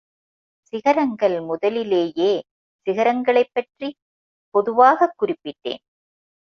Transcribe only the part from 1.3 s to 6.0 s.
முதலிலேயே சிகரங்களைப் பற்றிப் பொதுவாகக் குறிப்பிட்டேன்.